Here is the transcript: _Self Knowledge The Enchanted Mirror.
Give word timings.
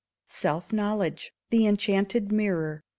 _Self 0.27 0.73
Knowledge 0.73 1.31
The 1.51 1.67
Enchanted 1.67 2.31
Mirror. 2.31 2.81